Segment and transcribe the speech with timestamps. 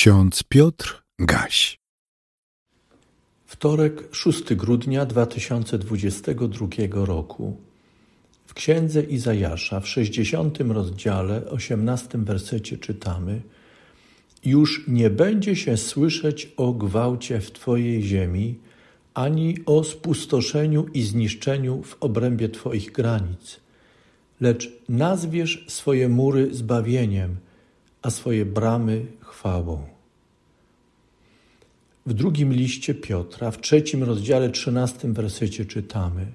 [0.00, 1.78] Ksiądz Piotr Gaś.
[3.44, 7.56] Wtorek, 6 grudnia 2022 roku.
[8.46, 13.42] W księdze Izajasza w 60 rozdziale, 18 wersecie czytamy:
[14.44, 18.58] Już nie będzie się słyszeć o gwałcie w Twojej ziemi,
[19.14, 23.60] ani o spustoszeniu i zniszczeniu w obrębie Twoich granic,
[24.40, 27.36] lecz nazwiesz swoje mury zbawieniem,
[28.02, 29.86] a swoje bramy chwałą.
[32.06, 36.26] W drugim liście Piotra, w trzecim rozdziale, trzynastym wersecie czytamy: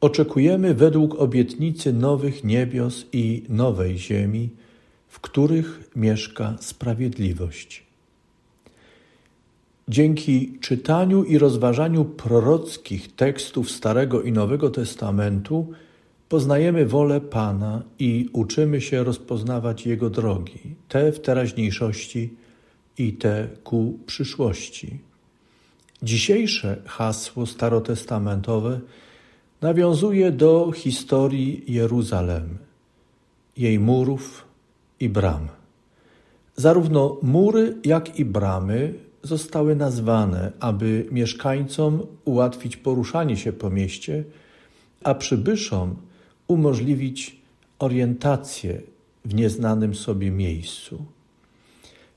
[0.00, 4.50] Oczekujemy według obietnicy nowych niebios i nowej ziemi,
[5.08, 7.86] w których mieszka sprawiedliwość.
[9.88, 15.72] Dzięki czytaniu i rozważaniu prorockich tekstów Starego i Nowego Testamentu
[16.32, 22.34] poznajemy wolę Pana i uczymy się rozpoznawać Jego drogi, te w teraźniejszości
[22.98, 24.98] i te ku przyszłości.
[26.02, 28.80] Dzisiejsze hasło starotestamentowe
[29.60, 32.58] nawiązuje do historii Jeruzalem,
[33.56, 34.44] jej murów
[35.00, 35.48] i bram.
[36.56, 44.24] Zarówno mury, jak i bramy zostały nazwane, aby mieszkańcom ułatwić poruszanie się po mieście,
[45.04, 45.96] a przybyszom
[46.52, 47.36] umożliwić
[47.78, 48.82] orientację
[49.24, 51.04] w nieznanym sobie miejscu.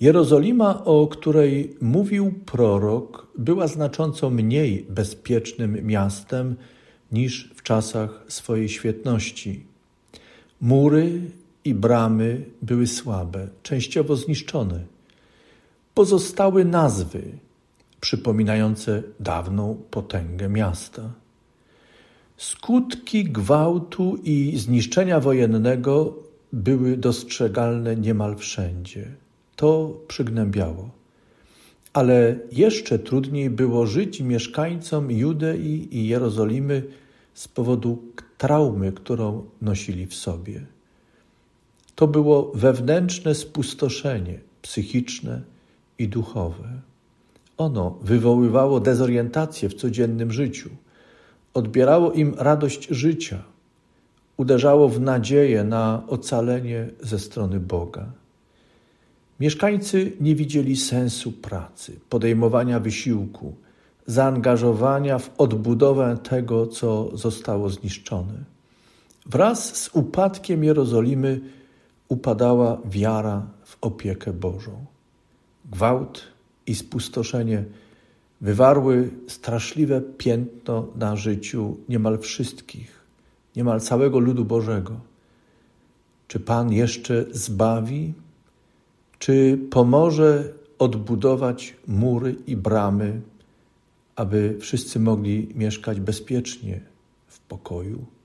[0.00, 6.56] Jerozolima, o której mówił prorok, była znacząco mniej bezpiecznym miastem
[7.12, 9.64] niż w czasach swojej świetności.
[10.60, 11.20] Mury
[11.64, 14.84] i bramy były słabe, częściowo zniszczone.
[15.94, 17.22] Pozostały nazwy
[18.00, 21.12] przypominające dawną potęgę miasta.
[22.36, 26.14] Skutki gwałtu i zniszczenia wojennego
[26.52, 29.06] były dostrzegalne niemal wszędzie.
[29.56, 30.90] To przygnębiało.
[31.92, 36.82] Ale jeszcze trudniej było żyć mieszkańcom Judei i Jerozolimy
[37.34, 38.02] z powodu
[38.38, 40.66] traumy, którą nosili w sobie.
[41.94, 45.42] To było wewnętrzne spustoszenie psychiczne
[45.98, 46.80] i duchowe.
[47.56, 50.70] Ono wywoływało dezorientację w codziennym życiu
[51.56, 53.42] odbierało im radość życia,
[54.36, 58.12] uderzało w nadzieję na ocalenie ze strony Boga.
[59.40, 63.54] Mieszkańcy nie widzieli sensu pracy, podejmowania wysiłku,
[64.06, 68.44] zaangażowania w odbudowę tego, co zostało zniszczone.
[69.26, 71.40] Wraz z upadkiem Jerozolimy
[72.08, 74.84] upadała wiara w opiekę Bożą.
[75.64, 76.22] Gwałt
[76.66, 77.64] i spustoszenie
[78.40, 83.00] wywarły straszliwe piętno na życiu niemal wszystkich,
[83.56, 85.00] niemal całego ludu Bożego.
[86.28, 88.14] Czy Pan jeszcze zbawi?
[89.18, 93.20] Czy pomoże odbudować mury i bramy,
[94.16, 96.80] aby wszyscy mogli mieszkać bezpiecznie
[97.26, 98.15] w pokoju?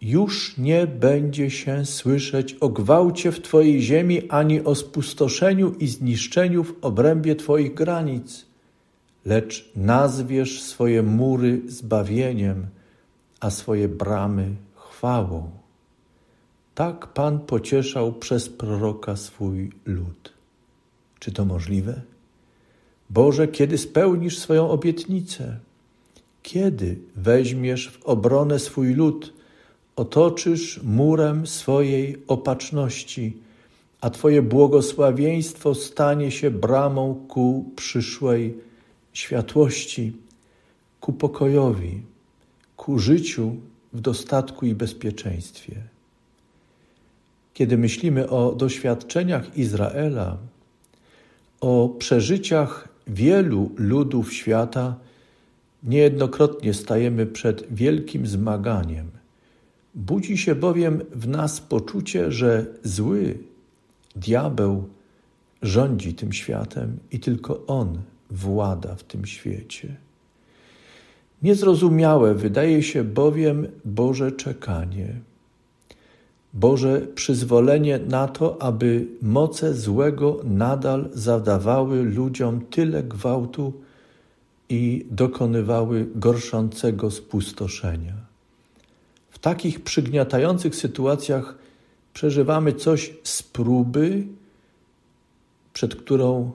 [0.00, 6.64] Już nie będzie się słyszeć o gwałcie w Twojej ziemi, ani o spustoszeniu i zniszczeniu
[6.64, 8.46] w obrębie Twoich granic,
[9.24, 12.66] lecz nazwiesz swoje mury zbawieniem,
[13.40, 15.50] a swoje bramy chwałą.
[16.74, 20.32] Tak Pan pocieszał przez proroka swój lud.
[21.18, 22.00] Czy to możliwe?
[23.10, 25.58] Boże, kiedy spełnisz swoją obietnicę?
[26.42, 29.37] Kiedy weźmiesz w obronę swój lud?
[29.98, 33.36] Otoczysz murem swojej opatrzności,
[34.00, 38.58] a Twoje błogosławieństwo stanie się bramą ku przyszłej
[39.12, 40.12] światłości,
[41.00, 42.02] ku pokojowi,
[42.76, 43.56] ku życiu
[43.92, 45.74] w dostatku i bezpieczeństwie.
[47.54, 50.36] Kiedy myślimy o doświadczeniach Izraela,
[51.60, 54.94] o przeżyciach wielu ludów świata,
[55.82, 59.17] niejednokrotnie stajemy przed wielkim zmaganiem
[59.98, 63.38] Budzi się bowiem w nas poczucie, że zły
[64.16, 64.88] diabeł
[65.62, 67.98] rządzi tym światem i tylko on
[68.30, 69.96] włada w tym świecie.
[71.42, 75.20] Niezrozumiałe wydaje się bowiem Boże czekanie,
[76.54, 83.72] Boże przyzwolenie na to, aby moce złego nadal zadawały ludziom tyle gwałtu
[84.68, 88.27] i dokonywały gorszącego spustoszenia.
[89.38, 91.54] W takich przygniatających sytuacjach
[92.12, 94.26] przeżywamy coś z próby,
[95.72, 96.50] przed którą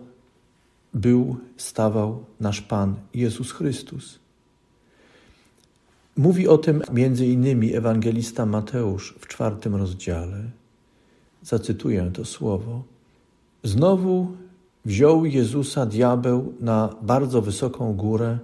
[0.94, 4.20] był, stawał nasz Pan Jezus Chrystus.
[6.18, 10.44] Mówi o tym między innymi ewangelista Mateusz w czwartym rozdziale.
[11.44, 12.84] Zacytuję to słowo.
[13.64, 14.28] Znowu
[14.86, 18.40] wziął Jezusa diabeł na bardzo wysoką górę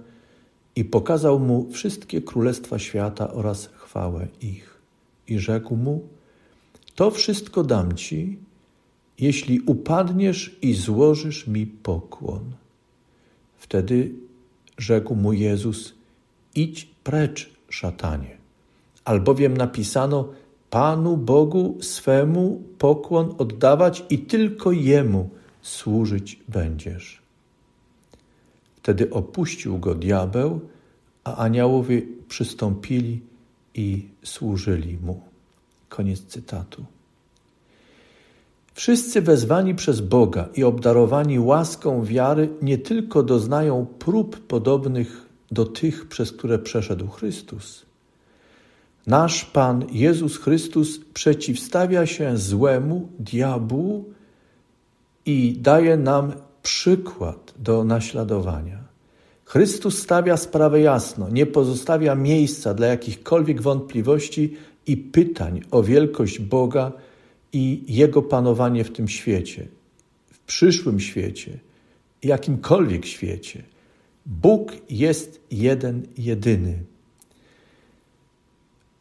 [0.80, 4.80] i pokazał mu wszystkie królestwa świata oraz chwałę ich.
[5.28, 6.08] I rzekł mu:
[6.94, 8.38] To wszystko dam ci,
[9.18, 12.44] jeśli upadniesz i złożysz mi pokłon.
[13.58, 14.12] Wtedy
[14.78, 15.94] rzekł mu Jezus:
[16.54, 18.36] Idź precz, szatanie,
[19.04, 20.28] albowiem napisano:
[20.70, 25.30] Panu Bogu swemu pokłon oddawać i tylko Jemu
[25.62, 27.19] służyć będziesz.
[28.90, 30.60] Wtedy opuścił go diabeł,
[31.24, 33.20] a aniołowie przystąpili
[33.74, 35.20] i służyli mu.
[35.88, 36.84] Koniec cytatu.
[38.74, 46.08] Wszyscy wezwani przez Boga i obdarowani łaską wiary nie tylko doznają prób podobnych do tych,
[46.08, 47.86] przez które przeszedł Chrystus.
[49.06, 54.04] Nasz Pan Jezus Chrystus przeciwstawia się złemu, diabłu
[55.26, 56.32] i daje nam
[56.62, 58.79] przykład do naśladowania.
[59.52, 64.56] Chrystus stawia sprawę jasno, nie pozostawia miejsca dla jakichkolwiek wątpliwości
[64.86, 66.92] i pytań o wielkość Boga
[67.52, 69.68] i Jego panowanie w tym świecie,
[70.32, 71.58] w przyszłym świecie,
[72.22, 73.62] jakimkolwiek świecie.
[74.26, 76.82] Bóg jest jeden, jedyny.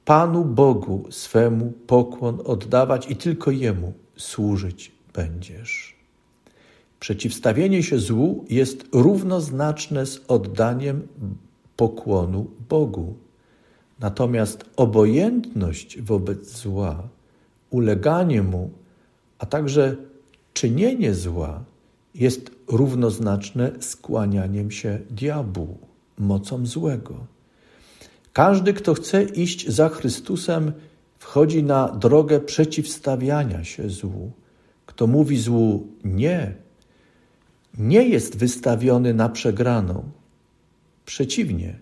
[0.06, 5.99] Panu Bogu swemu pokłon oddawać i tylko Jemu służyć będziesz.
[7.00, 11.08] Przeciwstawienie się złu jest równoznaczne z oddaniem
[11.76, 13.14] pokłonu Bogu.
[14.00, 17.08] Natomiast obojętność wobec zła,
[17.70, 18.70] uleganie mu,
[19.40, 19.96] a także
[20.54, 21.64] czynienie zła
[22.16, 25.78] jest równoznaczne skłanianiem się diabłu,
[26.18, 27.26] mocą złego.
[28.34, 30.72] Każdy, kto chce iść za Chrystusem,
[31.20, 34.32] wchodzi na drogę przeciwstawiania się złu.
[34.86, 36.56] Kto mówi złu nie,
[37.78, 40.04] nie jest wystawiony na przegraną.
[41.06, 41.80] Przeciwnie,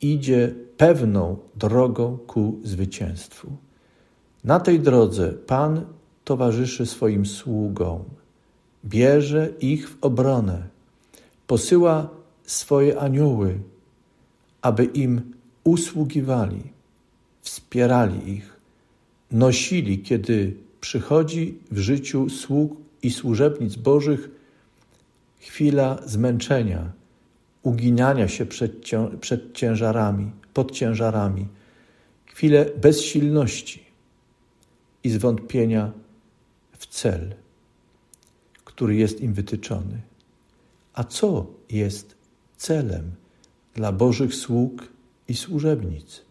[0.00, 3.52] idzie pewną drogą ku zwycięstwu.
[4.44, 5.86] Na tej drodze Pan
[6.24, 8.04] towarzyszy swoim sługom,
[8.84, 10.68] bierze ich w obronę,
[11.46, 12.08] posyła
[12.42, 13.58] swoje anioły,
[14.62, 15.32] aby im
[15.64, 16.62] usługiwali,
[17.40, 18.56] wspierali ich,
[19.30, 24.30] nosili, kiedy przychodzi w życiu sług i służebnic Bożych
[25.56, 26.92] chwila zmęczenia,
[27.62, 28.72] uginania się przed,
[29.20, 31.48] przed ciężarami, pod ciężarami,
[32.26, 33.84] chwilę bezsilności
[35.04, 35.92] i zwątpienia
[36.72, 37.34] w cel,
[38.64, 40.00] który jest im wytyczony.
[40.94, 42.16] A co jest
[42.56, 43.12] celem
[43.74, 44.88] dla Bożych sług
[45.28, 46.22] i służebnic?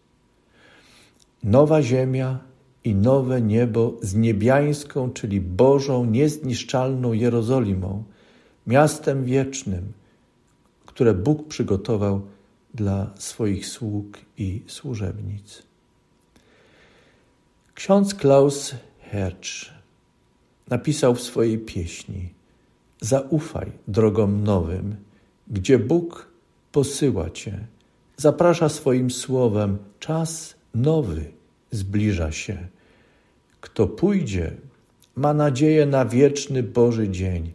[1.42, 2.38] Nowa ziemia
[2.84, 8.04] i nowe niebo z niebiańską, czyli Bożą, niezniszczalną Jerozolimą,
[8.66, 9.92] miastem wiecznym,
[10.86, 12.20] które Bóg przygotował
[12.74, 15.62] dla swoich sług i służebnic.
[17.74, 19.72] Ksiądz Klaus Herz
[20.68, 22.28] napisał w swojej pieśni:
[23.00, 24.96] Zaufaj drogom nowym,
[25.48, 26.28] gdzie Bóg
[26.72, 27.66] posyła cię,
[28.16, 31.24] zaprasza swoim słowem, czas nowy
[31.70, 32.68] zbliża się.
[33.60, 34.52] Kto pójdzie,
[35.16, 37.52] ma nadzieję na wieczny Boży dzień.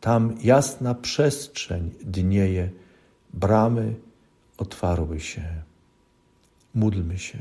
[0.00, 2.70] Tam jasna przestrzeń dnieje,
[3.34, 3.94] bramy
[4.58, 5.42] otwarły się.
[6.74, 7.38] Módlmy się.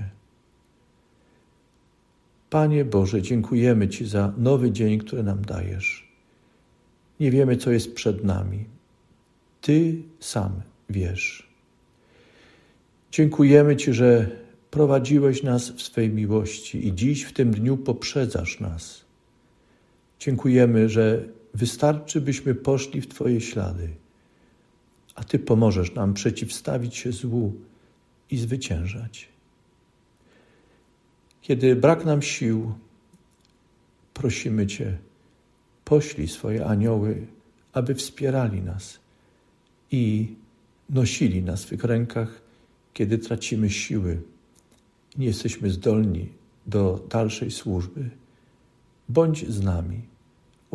[2.50, 6.08] Panie Boże, dziękujemy Ci za nowy dzień, który nam dajesz.
[7.20, 8.66] Nie wiemy, co jest przed nami.
[9.62, 11.50] Ty sam wiesz.
[13.12, 14.32] Dziękujemy Ci, że
[14.72, 19.06] prowadziłeś nas w swej miłości i dziś w tym dniu poprzedzasz nas.
[20.20, 21.24] Dziękujemy, że
[21.56, 23.90] wystarczy, byśmy poszli w Twoje ślady,
[25.16, 27.54] a Ty pomożesz nam przeciwstawić się złu
[28.32, 29.30] i zwyciężać.
[31.42, 32.74] Kiedy brak nam sił,
[34.14, 34.98] prosimy Cię,
[35.86, 37.28] poślij swoje anioły,
[37.74, 39.00] aby wspierali nas
[39.92, 40.36] i
[40.90, 42.42] nosili na swych rękach,
[42.94, 44.22] kiedy tracimy siły
[45.16, 46.30] i nie jesteśmy zdolni
[46.66, 48.10] do dalszej służby.
[49.10, 50.15] Bądź z nami,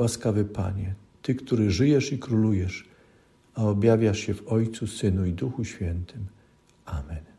[0.01, 2.89] łaskawy Panie, Ty, który żyjesz i królujesz,
[3.55, 6.27] a objawiasz się w Ojcu, Synu i Duchu Świętym.
[6.85, 7.30] Amen.